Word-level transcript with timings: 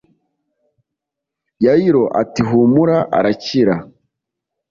Yayiro 1.65 2.03
ati 2.21 2.41
humura 2.47 2.97
arakira 3.17 3.75